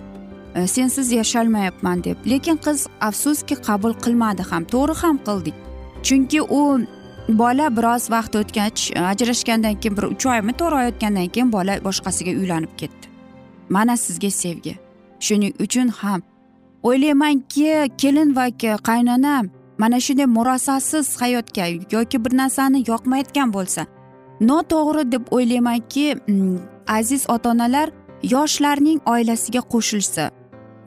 e, 0.56 0.68
sensiz 0.68 1.12
yasholmayapman 1.12 2.04
deb. 2.04 2.18
Lekin 2.32 2.58
qiz 2.66 2.88
afsuski 3.02 3.56
qabul 3.68 3.94
qilmadi 4.04 4.44
ham 4.52 4.64
to'g'ri 4.74 4.96
ham 5.02 5.18
qildik 5.28 5.56
chunki 6.06 6.42
u 6.42 6.62
bola 7.30 7.68
biroz 7.78 8.10
vaqt 8.16 8.36
o'tgach 8.42 8.92
e, 8.96 9.00
ajrashgandan 9.00 9.76
keyin 9.82 9.98
bir 9.98 10.04
uch 10.04 10.26
oymi 10.26 10.54
to'rt 10.60 10.74
oy 10.80 10.88
o'tgandan 10.92 11.28
keyin 11.34 11.52
bola 11.52 11.74
boshqasiga 11.88 12.32
uylanib 12.42 12.74
ketdi. 12.78 13.06
Mana 13.70 13.98
sizga 13.98 14.32
sevgi. 14.32 14.76
Shuning 15.20 15.54
uchun 15.66 15.88
ham 16.02 16.22
o'ylaymanki 16.84 17.70
kelin 18.02 18.36
va 18.36 18.46
qaynona 18.90 19.36
mana 19.78 20.00
shunday 20.00 20.26
murosasiz 20.38 21.22
hayotga 21.22 21.66
yoki 21.96 22.26
bir 22.26 22.34
narsani 22.38 22.84
yoqmayotgan 22.92 23.54
bo'lsa 23.58 23.86
noto'g'ri 24.50 25.12
deb 25.12 25.24
o'ylaymanki 25.32 26.16
mm, 26.16 26.58
aziz 26.88 27.30
ota 27.30 27.50
onalar 27.50 27.90
yoshlarning 28.24 29.00
oilasiga 29.14 29.62
qo'shilsa 29.74 30.32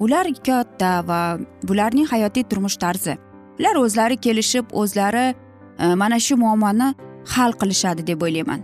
ular 0.00 0.26
katta 0.47 0.92
va 1.09 1.21
bularning 1.68 2.07
hayotiy 2.12 2.45
turmush 2.50 2.76
tarzi 2.76 3.18
ular 3.59 3.76
o'zlari 3.85 4.16
kelishib 4.16 4.64
o'zlari 4.73 5.35
e, 5.78 5.95
mana 5.95 6.18
shu 6.21 6.37
muammoni 6.37 6.95
hal 7.35 7.52
qilishadi 7.61 8.07
deb 8.07 8.23
o'ylayman. 8.23 8.61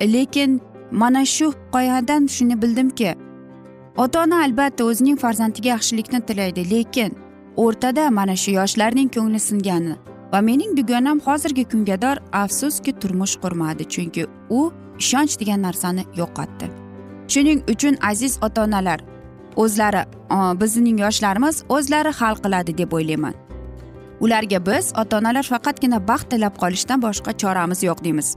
Lekin 0.00 0.60
mana 0.90 1.24
shu 1.24 1.52
hikoyadan 1.52 2.26
shuni 2.26 2.62
bildimki 2.62 3.14
ota 3.96 4.22
ona 4.22 4.42
albatta 4.44 4.84
o'zining 4.84 5.18
farzandiga 5.24 5.68
yaxshilikni 5.68 6.20
tilaydi 6.28 6.70
lekin 6.70 7.16
o'rtada 7.56 8.10
mana 8.10 8.36
shu 8.36 8.50
yoshlarning 8.50 9.08
ko'ngli 9.16 9.40
singani 9.40 9.94
va 10.32 10.40
mening 10.40 10.76
dugonam 10.76 11.20
hozirgi 11.26 11.64
kungador 11.72 12.16
afsuski 12.32 12.92
turmush 13.00 13.34
qurmadi 13.42 13.84
chunki 13.94 14.26
u 14.50 14.60
ishonch 14.98 15.34
degan 15.40 15.62
narsani 15.66 16.04
yo'qotdi. 16.20 16.66
Shuning 17.32 17.60
uchun 17.72 17.94
aziz 18.10 18.38
ota 18.46 18.64
onalar 18.64 19.00
o'zlari 19.56 20.02
bizning 20.60 20.98
yoshlarimiz 21.04 21.56
o'zlari 21.68 22.12
hal 22.20 22.34
qiladi 22.44 22.78
deb 22.78 22.92
o'ylayman. 22.92 23.34
Ularga 24.20 24.58
biz 24.66 24.92
ota 25.00 25.18
onalar 25.18 25.46
faqatgina 25.52 25.98
baxt 26.08 26.30
tilab 26.30 26.54
qolishdan 26.62 27.02
boshqa 27.06 27.32
choramiz 27.42 27.82
yo'q 27.88 28.04
deymiz. 28.04 28.36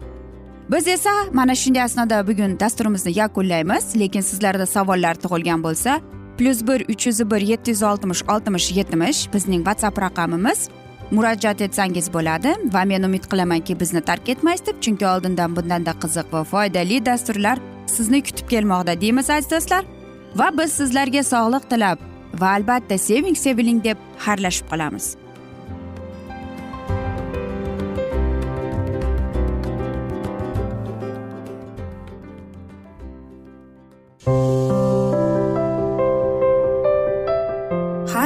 Biz 0.71 0.87
esa 0.87 1.11
mana 1.33 1.55
shunday 1.55 1.83
asnoda 1.83 2.27
bugun 2.27 2.59
dasturimizni 2.59 3.11
yakunlaymiz 3.19 3.85
lekin 4.01 4.21
sizlarda 4.29 4.65
savollar 4.65 5.15
tug'ilgan 5.23 5.63
bo'lsa 5.63 5.91
plyus 6.37 6.67
bir 6.67 6.85
uch 6.89 7.07
yuz 7.07 7.31
bir 7.31 7.41
yetti 7.41 7.71
yuz 7.71 7.83
oltmish 7.83 8.23
oltmish 8.29 8.71
yetmish 8.71 9.33
bizning 9.33 9.63
whatsapp 9.65 10.01
raqamimiz. 10.01 10.69
Murojaat 11.11 11.61
etsangiz 11.61 12.13
bo'ladi 12.13 12.53
va 12.73 12.85
men 12.85 13.03
umid 13.03 13.25
qilamanki 13.31 13.79
bizni 13.79 14.01
tark 14.01 14.29
etmaysiz 14.29 14.67
deb 14.67 14.81
chunki 14.81 15.07
oldindan 15.07 15.55
bundanda 15.55 15.91
qiziq 16.03 16.33
va 16.33 16.43
foydali 16.43 17.05
dasturlar 17.05 17.59
sizni 17.85 18.23
kutib 18.23 18.49
kelmoqda 18.49 19.01
deymiz 19.01 19.29
aziz 19.29 19.51
do'stlar. 19.51 19.83
Va 20.35 20.49
biz 20.57 20.71
sizlarga 20.79 21.23
sog'liq 21.33 21.69
tilab 21.69 21.97
va 22.41 22.49
albatta 22.57 22.97
seving 22.97 23.37
seviling 23.45 23.83
deb 23.83 23.97
xayrlashib 24.25 24.69
qolamiz. 24.71 25.15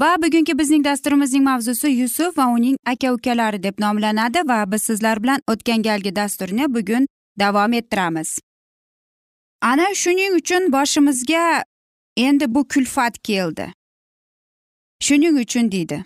Va 0.00 0.16
bugungi 0.22 0.58
bizning 0.58 0.84
dasturimizning 0.84 1.44
mavzusi 1.44 1.88
yusuf 1.88 2.38
va 2.38 2.46
uning 2.46 2.76
aka 2.86 3.12
ukalari 3.12 3.62
deb 3.62 3.74
nomlanadi 3.78 4.38
va 4.48 4.72
biz 4.72 4.82
sizlar 4.82 5.22
bilan 5.22 5.40
o'tgan 5.52 5.82
galgi 5.82 6.16
dasturni 6.16 6.74
bugun 6.74 7.06
davom 7.38 7.72
ettiramiz. 7.72 8.38
Ana 9.62 9.94
shuning 9.94 10.34
uchun 10.34 10.72
boshimizga 10.72 11.64
endi 12.16 12.54
bu 12.54 12.68
kulfat 12.68 13.18
keldi. 13.22 13.72
Shuning 15.00 15.38
uchun 15.44 15.72
deydi. 15.72 16.04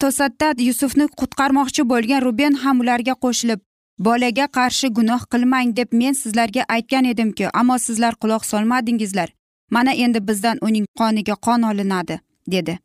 To'satdan 0.00 0.54
yusufni 0.58 1.06
qutqarmoqchi 1.20 1.82
bo'lgan 1.92 2.22
ruben 2.22 2.54
ham 2.62 2.80
ularga 2.80 3.14
qo'shilib 3.24 3.60
bolaga 3.98 4.46
qarshi 4.58 4.88
gunoh 4.98 5.22
qilmang 5.32 5.76
deb 5.76 5.88
men 5.92 6.14
sizlarga 6.22 6.62
aytgan 6.68 7.04
edimku 7.12 7.50
ammo 7.54 7.78
sizlar 7.78 8.14
quloq 8.22 8.44
solmadingizlar. 8.52 9.28
Mana 9.70 9.92
endi 10.04 10.28
bizdan 10.28 10.56
uning 10.68 10.86
qoniga 10.98 11.34
qon 11.46 11.62
olinadi 11.62 12.20
dedi. 12.46 12.78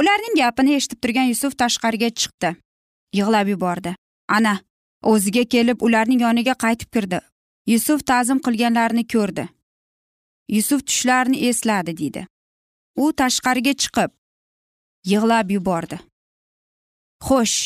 Ularning 0.00 0.38
gapini 0.40 0.78
eshitib 0.78 1.02
turgan 1.02 1.28
yusuf 1.32 1.58
tashqariga 1.62 2.10
chiqdi. 2.20 2.54
Yig'lab 3.18 3.48
yubordi. 3.54 3.94
Ana 4.28 4.54
o'ziga 5.02 5.44
kelib 5.44 5.82
ularning 5.82 6.20
yoniga 6.26 6.54
qaytib 6.64 6.90
kirdi. 6.94 7.20
Yusuf 7.66 8.06
ta'zim 8.10 8.38
qilganlarini 8.46 9.04
ko'rdi. 9.14 9.48
Yusuf 10.56 10.84
tushlarini 10.88 11.46
esladi 11.48 11.96
deydi 12.00 12.26
u 12.98 13.12
tashqariga 13.20 13.74
chiqib 13.82 14.10
yig'lab 15.10 15.50
yubordi. 15.54 15.98
Xo'sh 17.26 17.58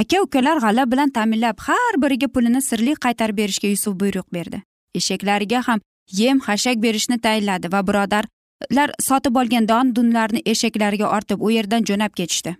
aka 0.00 0.22
ukalar 0.24 0.60
g'alla 0.64 0.84
bilan 0.92 1.12
ta'minlab 1.16 1.60
har 1.66 1.94
biriga 2.04 2.28
pulini 2.34 2.62
sirli 2.68 2.94
qaytarib 3.04 3.36
berishga 3.40 3.68
yusuf 3.74 3.94
buyruq 4.02 4.28
berdi. 4.36 4.62
Eshaklariga 4.98 5.60
ham 5.68 5.84
yem 6.20 6.40
xashak 6.46 6.82
berishni 6.84 7.18
tayinladi 7.26 7.72
va 7.74 7.80
birodar 7.88 8.24
lar 8.72 8.90
sotib 9.00 9.36
olgan 9.36 9.68
don 9.68 9.94
dunlarni 9.96 10.42
eshaklariga 10.52 11.10
ortib 11.16 11.40
u 11.40 11.50
yerdan 11.50 11.84
jo'nab 11.84 12.12
ketishdi. 12.20 12.56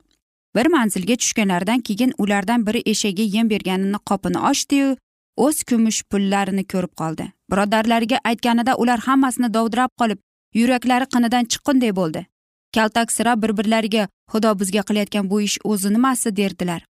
Bir 0.57 0.67
manzilga 0.67 1.17
tushganlaridan 1.17 1.81
keyin 1.81 2.15
ulardan 2.19 2.67
biri 2.67 2.83
eshagi 2.93 3.27
yem 3.37 3.51
berganini 3.51 3.99
qopini 4.11 4.39
ochdiyu 4.51 4.97
o'z 5.37 5.63
kumush 5.69 6.03
pullarini 6.11 6.65
ko'rib 6.73 6.95
qoldi. 7.01 7.25
Birodarlariga 7.51 8.19
aytganida 8.25 8.77
ular 8.77 8.99
hammasini 9.07 9.55
dovdirab 9.55 9.93
qolib 10.01 10.19
yuraklari 10.55 11.07
qinidan 11.15 11.45
chiqqunday 11.53 11.97
bo'ldi. 12.01 12.27
Kaltaksirab 12.75 13.43
bir 13.43 13.57
birlariga 13.59 14.09
xudo 14.33 14.59
bizga 14.61 14.83
qilayotgan 14.89 15.31
bu 15.31 15.41
ish 15.41 15.59
o'zi 15.65 15.93
nimasi 15.93 16.37
derdilar. 16.37 16.85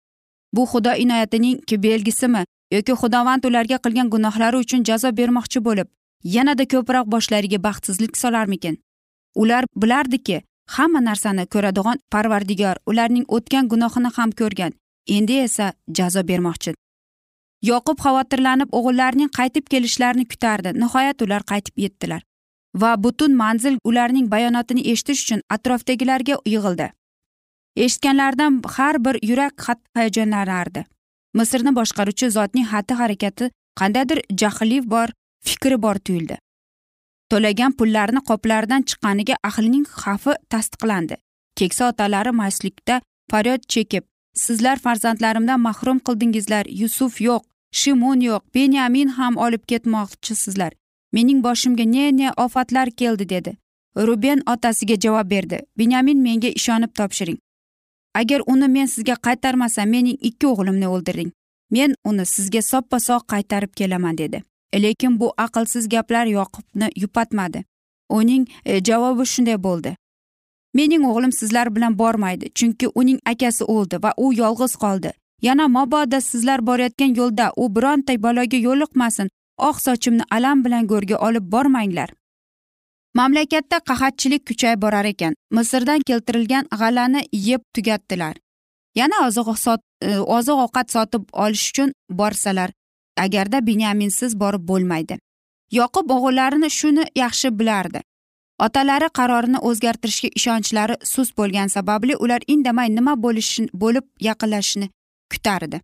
Bu 0.53 0.63
xudo 0.73 0.93
inoyatining 1.05 1.59
belgisimi 1.87 2.45
yoki 2.73 2.93
xudovand 2.93 3.45
ularga 3.45 3.79
qilgan 3.85 4.11
gunohlari 4.15 4.57
uchun 4.65 4.85
jazo 4.85 5.17
bermoqchi 5.17 5.65
bo'lib 5.69 5.89
yanada 6.25 6.65
ko'proq 6.73 7.07
boshlariga 7.15 7.63
baxtsizlik 7.67 8.17
solarmikin? 8.17 8.79
Ular 9.43 9.65
bilardiki 9.83 10.43
hamma 10.77 11.01
narsani 11.05 11.47
ko'radigan 11.47 11.99
parvardigor 12.13 12.77
ularning 12.91 13.25
o'tgan 13.29 13.69
gunohini 13.69 14.11
ham 14.17 14.31
ko'rgan. 14.41 14.73
Endi 15.17 15.39
esa 15.47 15.73
jazo 15.99 16.23
bermoqchi. 16.29 16.75
Yoqub 17.71 17.99
xavotirlanib 18.05 18.75
o'g'illarining 18.79 19.31
qaytib 19.39 19.69
kelishlarini 19.73 20.27
kutardi. 20.33 20.73
Nihoyat 20.83 21.23
ular 21.23 21.43
qaytib 21.53 21.77
yetdilar. 21.85 22.23
Va 22.81 22.97
butun 23.05 23.37
manzil 23.43 23.79
ularning 23.85 24.31
bayonotini 24.35 24.83
eshitish 24.93 25.23
uchun 25.25 25.41
atrofdagilarga 25.57 26.37
yig'ildi. 26.53 26.89
Eshitganlaridan 27.77 28.61
har 28.77 29.05
bir 29.05 29.17
yurak 29.23 29.55
xat 29.67 29.81
hayajonlanardi. 29.95 30.85
Misrni 31.35 31.73
boshqaruvchi 31.79 32.31
zotning 32.37 32.67
xatti 32.73 32.95
harakati 33.01 33.51
qandaydir 33.81 34.21
jahlli 34.41 34.79
bor 34.95 35.09
fikri 35.45 35.83
bor 35.83 35.97
tuyuldi. 36.05 36.39
To'lagan 37.31 37.73
pullarni 37.79 38.21
qoplaridan 38.29 38.83
chiqqaniga 38.89 39.35
ahlining 39.49 39.87
xavfi 40.03 40.33
tasdiqlandi. 40.53 41.17
Keksa 41.59 41.89
otalari 41.91 42.33
mastlikda 42.43 43.01
faryod 43.31 43.63
chekib 43.73 44.05
sizlar 44.45 44.77
farzandlarimdan 44.85 45.61
mahrum 45.61 45.99
qildingizlar 46.07 46.65
yusuf 46.81 47.21
yo'q 47.21 47.43
shimon 47.81 48.21
yo'q 48.29 48.43
benyamin 48.55 49.09
ham 49.19 49.37
olib 49.37 49.63
ketmoqchisizlar. 49.71 50.73
Mening 51.13 51.41
boshimga 51.47 51.85
ne 51.85 52.17
ne 52.17 52.29
ofatlar 52.45 52.91
keldi 52.91 53.29
dedi. 53.29 53.57
Ruben 53.97 54.41
otasiga 54.53 54.97
javob 55.05 55.31
berdi 55.31 55.59
benyamin 55.79 56.19
menga 56.27 56.49
ishonib 56.49 56.93
topshiring. 56.99 57.39
Agar 58.15 58.41
uni 58.47 58.69
men 58.69 58.87
sizga 58.87 59.15
qaytarmasam 59.27 59.89
mening 59.89 60.19
ikki 60.21 60.47
o'g'limni 60.53 60.89
o'ldiring. 60.95 61.31
Men 61.71 61.95
uni 62.05 62.27
sizga 62.27 62.63
soppa 62.63 62.99
sog' 63.01 63.27
qaytarib 63.33 63.73
kelaman 63.79 64.19
dedi. 64.19 64.43
Lekin 64.75 65.21
bu 65.21 65.33
aqlsiz 65.37 65.89
gaplar 65.89 66.27
yoqubni 66.27 66.91
yupatmadi. 66.97 67.65
Uning 68.09 68.49
e, 68.65 68.85
javobi 68.85 69.27
shunday 69.27 69.63
bo'ldi. 69.63 69.97
Mening 70.75 71.05
o'g'lim 71.05 71.33
sizlar 71.33 71.77
bilan 71.77 71.99
bormaydi 71.99 72.51
chunki 72.55 72.87
uning 72.95 73.21
akasi 73.27 73.65
o'ldi 73.65 74.03
va 74.03 74.13
u 74.17 74.33
yolg'iz 74.35 74.77
qoldi. 74.77 75.13
Yana 75.43 75.69
mabodo 75.69 76.21
sizlar 76.21 76.67
borayotgan 76.67 77.17
yo'lda 77.17 77.53
u 77.57 77.77
bironta 77.77 78.23
baloga 78.23 78.57
yo'liqmasin 78.57 79.29
oq 79.69 79.77
sochimni 79.87 80.25
alam 80.31 80.65
bilan 80.65 80.87
go'rga 80.87 81.17
olib 81.17 81.53
bormanglar. 81.53 82.11
Mamlakatda 83.15 83.79
qahatchilik 83.89 84.47
kuchayib 84.49 84.83
borar 84.83 85.05
ekan. 85.05 85.35
Misrdan 85.51 86.01
keltirilgan 86.09 86.65
g'allani 86.81 87.23
yeb 87.33 87.63
tugatdilar. 87.75 88.35
Yana 88.95 89.27
oziq 89.27 89.47
e, 90.03 90.19
oziq 90.19 90.57
ovqat 90.65 90.93
sotib 90.93 91.23
olish 91.33 91.71
uchun 91.71 91.93
borsalar 92.11 92.71
agarda 93.25 93.67
binyaminsiz 93.67 94.41
borib 94.41 94.69
bo'lmaydi. 94.71 95.19
Yoqub 95.79 96.11
o'g'illarini 96.17 96.71
shuni 96.71 97.05
yaxshi 97.23 97.59
bilardi. 97.59 98.01
Otalari 98.67 99.09
qarorini 99.19 99.59
o'zgartirishga 99.69 100.29
ishonchlari 100.39 100.95
sust 101.13 101.37
bo'lgani 101.39 101.71
sababli 101.77 102.17
ular 102.17 102.41
indamay 102.55 102.89
nima 102.99 103.15
bo'lishi 103.25 103.69
bo'lib 103.83 104.07
yaqinlashishini 104.29 104.89
kutardi. 105.33 105.81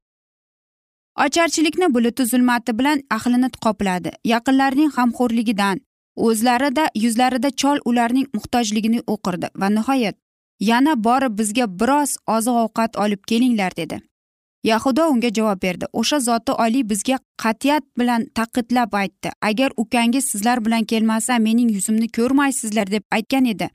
Ocharchilikni 1.25 1.95
buluti 1.95 2.27
zulmati 2.27 2.79
bilan 2.79 3.03
ahlini 3.17 3.51
qopladi. 3.65 4.11
Yaqinlarining 4.35 4.91
g'amxo'rligidan 4.97 5.83
o'zlarida 6.17 6.85
yuzlarida 6.95 7.51
chol 7.51 7.79
ularning 7.85 8.27
muhtojligini 8.37 9.01
o'qirdi 9.15 9.49
va 9.61 9.69
nihoyat 9.77 10.17
yana 10.61 10.95
borib 11.05 11.39
bizga 11.39 11.67
biroz 11.81 12.17
oziq 12.37 12.57
ovqat 12.65 12.97
olib 13.05 13.23
kelinglar 13.31 13.77
dedi. 13.77 14.01
Yahudo 14.65 15.11
unga 15.11 15.31
javob 15.35 15.63
berdi. 15.63 15.87
O'sha 15.93 16.21
zoti 16.21 16.53
oliy 16.53 16.89
bizga 16.89 17.19
qat'iyat 17.43 17.85
bilan 17.99 18.27
taqidlab 18.35 18.93
aytdi. 18.95 19.31
Agar 19.43 19.71
ukangiz 19.77 20.25
sizlar 20.25 20.65
bilan 20.65 20.85
kelmasa 20.85 21.39
mening 21.39 21.71
yuzimni 21.71 22.09
ko'rmaysizlar 22.09 22.91
deb 22.91 23.03
aytgan 23.11 23.45
edi. 23.45 23.71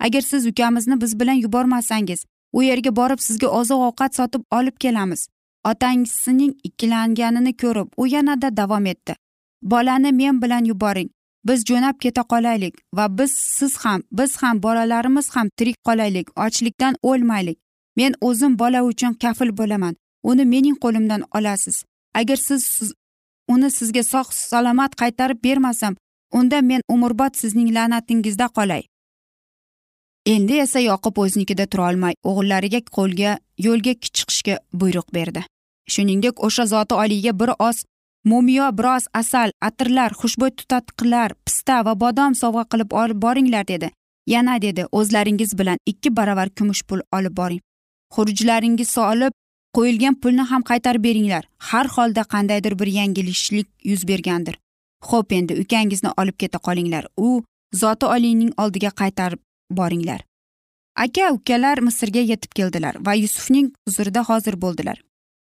Agar 0.00 0.20
siz 0.20 0.46
ukamizni 0.46 1.00
biz 1.00 1.20
bilan 1.20 1.32
yubormasangiz 1.32 2.24
u 2.52 2.62
yerga 2.62 2.96
borib 2.96 3.18
sizga 3.18 3.46
oziq 3.46 3.78
ovqat 3.88 4.16
sotib 4.16 4.42
olib 4.52 4.76
kelamiz. 4.80 5.28
Otangisining 5.64 6.52
ikkilanganini 6.64 7.56
ko'rib 7.56 7.88
u 7.96 8.06
yanada 8.06 8.56
davom 8.56 8.86
etdi. 8.86 9.16
Bolani 9.62 10.12
men 10.12 10.42
bilan 10.42 10.64
yuboring. 10.64 11.10
Biz 11.46 11.64
jo'nab 11.64 11.98
keta 12.00 12.22
qolaylik 12.22 12.74
va 12.94 13.18
biz 13.18 13.32
siz 13.32 13.76
ham 13.76 14.02
biz 14.12 14.36
ham 14.42 14.62
bolalarimiz 14.62 15.36
ham 15.36 15.48
tirik 15.56 15.76
qolaylik 15.84 16.28
ochlikdan 16.46 16.94
o'lmaylik. 17.02 17.58
Men 17.96 18.14
o'zim 18.20 18.58
bola 18.58 18.82
uchun 18.82 19.14
kafil 19.14 19.56
bo'laman. 19.56 19.96
Uni 20.30 20.44
mening 20.44 20.76
qo'limdan 20.84 21.22
olasiz. 21.36 21.76
Agar 22.14 22.36
siz 22.36 22.92
uni 23.54 23.70
sizga 23.78 24.02
sog' 24.12 24.32
salomat 24.32 24.92
qaytarib 25.00 25.40
bermasam 25.44 25.96
unda 26.38 26.62
men 26.70 26.80
umrbod 26.94 27.34
sizning 27.40 27.68
la'natingizda 27.76 28.46
qolay. 28.56 28.82
Endi 30.34 30.58
esa 30.64 30.80
yoqub 30.80 31.18
o'znikida 31.24 31.66
turolmay 31.72 32.14
o'g'illariga 32.30 32.80
qo'lga 32.96 33.38
yo'lga 33.66 33.92
chiqishga 34.04 34.56
buyruq 34.80 35.08
berdi. 35.16 35.44
Shuningdek 35.92 36.42
o'sha 36.46 36.66
zoti 36.72 36.94
oliyga 37.02 37.32
bir 37.40 37.50
oz 37.68 37.78
mo'miyo 38.30 38.66
biroz 38.78 39.04
asal 39.20 39.48
atirlar 39.68 40.12
xushbo'y 40.20 40.52
tutatqilar 40.58 41.30
pista 41.44 41.76
va 41.86 41.94
bodom 42.02 42.34
sovg'a 42.42 42.64
qilib 42.72 42.90
olib 43.02 43.22
boringlar 43.24 43.68
dedi. 43.72 43.88
Yana 44.34 44.62
dedi 44.62 44.82
o'zlaringiz 44.98 45.58
bilan 45.58 45.78
ikki 45.86 46.16
baravar 46.16 46.48
kumush 46.56 46.82
pul 46.88 47.00
olib 47.16 47.34
boring. 47.40 47.62
Xurujlaringiz 48.14 48.90
solib 48.98 49.32
qo'yilgan 49.78 50.14
pulni 50.22 50.44
ham 50.50 50.62
qaytarib 50.70 51.02
beringlar. 51.08 51.44
Har 51.70 51.86
holda 51.96 52.22
qandaydir 52.34 52.74
bir 52.78 52.88
yanglishlik 52.98 53.68
yuz 53.90 54.02
bergandir. 54.08 54.56
Xo'p 55.08 55.32
endi 55.38 55.54
ukangizni 55.62 56.10
olib 56.20 56.36
keta 56.42 56.58
qolinglar. 56.58 57.04
U 57.16 57.44
zoti 57.82 58.06
oliyning 58.14 58.50
oldiga 58.62 58.90
qaytarib 59.00 59.40
boringlar. 59.70 60.24
Aka 61.04 61.30
ukalar 61.36 61.78
misrga 61.88 62.22
yetib 62.30 62.52
keldilar 62.58 62.98
va 63.06 63.14
yusufning 63.14 63.70
huzurida 63.86 64.24
hozir 64.30 64.58
bo'ldilar. 64.64 64.98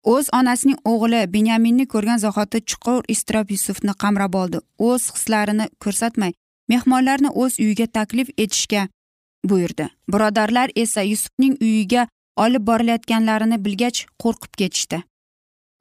O'z 0.03 0.27
onasining 0.39 0.79
o'g'li 0.91 1.21
benyaminni 1.35 1.85
ko'rgan 1.93 2.19
zahoti 2.25 2.59
chuqur 2.69 3.01
iztirob 3.13 3.51
yusufni 3.55 3.93
qamrab 4.03 4.33
oldi. 4.41 4.59
O'z 4.89 5.09
hislarini 5.15 5.69
ko'rsatmay 5.83 6.33
mehmonlarni 6.71 7.29
o'z 7.41 7.59
uyiga 7.63 7.87
taklif 7.87 8.29
etishga 8.37 8.87
buyurdi. 9.49 9.87
Birodarlar 10.11 10.69
esa 10.75 11.01
yusufning 11.01 11.55
uyiga 11.61 12.07
olib 12.45 12.67
borilayotganlarini 12.69 13.57
bilgach 13.65 13.99
qo'rqib 14.23 14.53
ketishdi. 14.61 15.03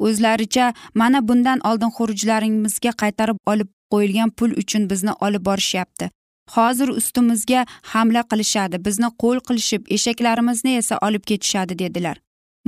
O'zlaricha 0.07 0.67
mana 0.95 1.21
bundan 1.29 1.61
oldin 1.71 1.91
xurujlarimizga 1.97 2.93
qaytarib 3.03 3.39
olib 3.53 3.71
qo'yilgan 3.93 4.31
pul 4.39 4.55
uchun 4.63 4.91
bizni 4.91 5.13
olib 5.27 5.45
borishyapti. 5.49 6.11
Hozir 6.55 6.89
ustimizga 7.01 7.67
hamla 7.93 8.23
qilishadi 8.31 8.85
bizni 8.87 9.09
qo'l 9.23 9.41
qilishib 9.49 9.83
eshaklarimizni 9.97 10.77
esa 10.83 10.99
olib 11.07 11.25
ketishadi 11.31 11.79
dedilar. 11.79 12.17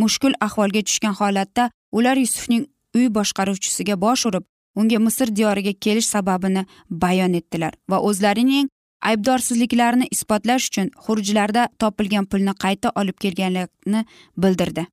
Mushkul 0.02 0.34
ahvolga 0.46 0.82
tushgan 0.88 1.14
holatda 1.20 1.70
ular 1.92 2.16
yusufning 2.24 2.66
uy 2.96 3.06
boshqaruvchisiga 3.16 4.00
bosh 4.04 4.26
urib 4.30 4.44
unga 4.80 4.98
misr 5.06 5.28
diyoriga 5.36 5.72
kelish 5.84 6.08
sababini 6.14 6.66
bayon 6.90 7.32
etdilar 7.40 7.72
va 7.90 7.98
o'zlarining 8.08 8.68
aybdorsizliklarini 9.08 10.06
isbotlash 10.10 10.66
uchun 10.70 10.90
xurujlarda 11.04 11.68
topilgan 11.78 12.26
pulni 12.30 12.54
qayta 12.64 12.92
olib 13.00 13.16
kelganligini 13.24 14.04
bildirdi. 14.36 14.86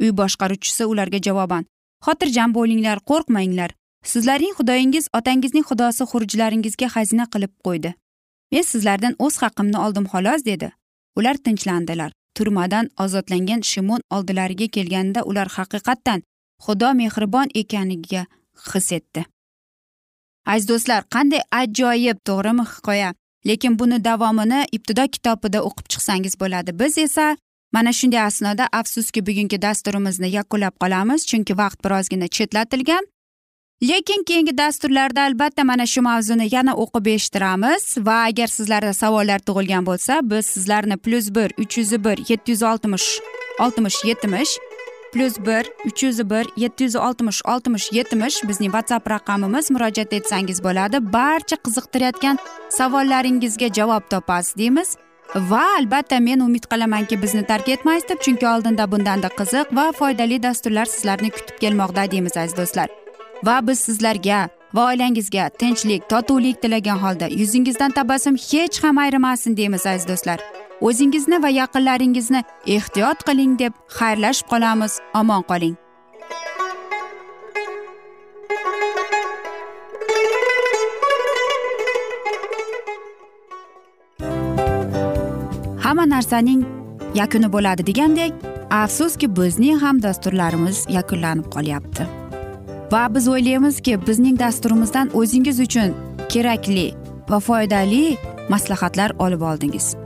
Uy 0.00 0.10
boshqaruvchisi 0.20 0.84
ularga 0.92 1.18
javoban 1.28 1.64
xotirjam 2.06 2.54
bo'linglar 2.54 2.98
qo'rqmanglar. 3.10 3.70
Sizlarning 4.12 4.54
xudoyingiz 4.58 5.08
otangizning 5.18 5.64
xudosi 5.70 6.04
xurujlaringizga 6.10 6.88
xazina 6.94 7.26
qilib 7.32 7.52
qo'ydi. 7.66 7.94
Men 8.52 8.64
sizlardan 8.72 9.14
o'z 9.18 9.36
haqqimni 9.42 9.78
oldim 9.84 10.06
xolos 10.12 10.44
dedi. 10.50 10.68
Ular 11.18 11.36
tinchlandilar. 11.44 12.12
Turmadan 12.36 12.90
ozodlangan 13.02 13.62
shimon 13.70 14.00
oldilariga 14.16 14.66
kelganda 14.76 15.20
ular 15.30 15.48
haqiqatdan 15.56 16.22
xudo 16.64 16.90
mehribon 17.00 17.48
ekaniga 17.60 18.22
his 18.72 18.92
etdi. 18.98 19.24
Aziz 20.52 20.68
do'stlar 20.70 21.02
qanday 21.14 21.42
ajoyib 21.60 22.18
to'g'rimi 22.28 22.64
hikoya? 22.72 23.10
Lekin 23.48 23.78
buni 23.78 24.04
davomini 24.04 24.60
ibtido 24.72 25.04
kitobida 25.14 25.58
o'qib 25.68 25.86
chiqsangiz 25.92 26.34
bo'ladi. 26.40 26.78
Biz 26.80 26.98
esa 26.98 27.36
mana 27.72 27.92
shunday 27.92 28.20
asnoda 28.20 28.68
afsuski 28.72 29.26
bugungi 29.26 29.62
dasturimizni 29.62 30.28
yakunlab 30.38 30.74
qolamiz 30.82 31.26
chunki 31.30 31.58
vaqt 31.62 31.84
birozgina 31.84 32.28
chetlatilgan. 32.28 33.04
Lekin 33.82 34.24
keyingi 34.24 34.58
dasturlarda 34.58 35.22
albatta 35.22 35.64
mana 35.64 35.86
shu 35.86 36.02
mavzuni 36.02 36.46
yana 36.54 36.72
o'qib 36.82 37.06
eshittiramiz 37.14 37.84
va 38.06 38.16
agar 38.28 38.48
sizlarda 38.56 38.92
savollar 39.02 39.40
tug'ilgan 39.48 39.84
bo'lsa 39.86 40.20
biz 40.30 40.46
sizlarni 40.46 40.96
plyus 40.96 41.28
bir 41.36 41.52
uch 41.62 41.78
yuz 41.78 41.92
bir 42.04 42.18
yetti 42.30 42.50
yuz 42.52 42.62
oltmish 42.62 43.08
oltmish 43.64 43.98
yetmish 44.04 44.52
plyus 45.12 45.38
bir 45.38 45.70
uch 45.86 46.02
yuz 46.02 46.30
bir 46.30 46.46
yetti 46.56 46.84
yuz 46.84 46.96
oltmish 46.96 47.40
oltmish 47.44 47.92
yetmish 47.92 48.36
bizning 48.48 48.72
whatsapp 48.72 49.10
raqamimiz 49.10 49.70
murojaat 49.70 50.12
etsangiz 50.12 50.64
bo'ladi. 50.64 51.12
Barcha 51.12 51.56
qiziqtirayotgan 51.56 52.38
savollaringizga 52.68 53.68
javob 53.78 54.10
topasiz 54.10 54.56
deymiz. 54.56 54.96
Va 55.34 55.64
albatta 55.78 56.20
men 56.20 56.40
umid 56.40 56.64
qilamanki 56.72 57.22
bizni 57.22 57.46
tark 57.46 57.68
etmaysiz 57.68 58.08
deb 58.08 58.20
chunki 58.20 58.46
oldinda 58.48 58.90
bundanda 58.92 59.28
qiziq 59.38 59.72
va 59.76 59.92
foydali 59.92 60.42
dasturlar 60.42 60.84
sizlarni 60.84 61.30
kutib 61.30 61.58
kelmoqda 61.60 62.10
deymiz 62.10 62.36
aziz 62.36 62.56
do'stlar. 62.56 62.88
Va 63.44 63.56
biz 63.68 63.80
sizlarga 63.80 64.48
va 64.74 64.86
oilangizga 64.90 65.48
tinchlik 65.48 66.08
totuvlik 66.08 66.62
tilagan 66.62 66.98
holda 67.04 67.26
yuzingizdan 67.26 67.90
tabassum 67.90 68.36
hech 68.50 68.84
ham 68.84 68.98
ayrimasin 68.98 69.56
deymiz 69.56 69.86
aziz 69.86 70.08
do'stlar. 70.08 70.40
O'zingizni 70.80 71.42
va 71.42 71.48
yaqinlaringizni 71.48 72.42
ehtiyot 72.66 73.24
qiling 73.28 73.58
deb 73.58 73.72
xayrlashib 73.98 74.48
qolamiz. 74.52 75.00
Omon 75.14 75.42
qoling. 75.50 75.76
Hamma 85.84 86.04
narsaning 86.14 86.62
yakuni 87.14 87.48
bo'ladi 87.52 87.86
degandek 87.86 88.32
afsuski 88.70 89.36
bizning 89.36 89.78
ham 89.82 90.02
dasturlarimiz 90.02 90.86
yakunlanib 90.88 91.46
qolyapti. 91.54 92.06
Va 92.92 93.02
biz 93.14 93.28
o'ylaymizki 93.28 93.94
bizning 94.06 94.38
dasturimizdan 94.38 95.10
o'zingiz 95.20 95.60
uchun 95.66 95.94
kerakli 96.32 96.88
va 97.30 97.38
foydali 97.40 98.02
maslahatlar 98.48 99.10
olib 99.18 99.40
oldingiz. 99.40 100.05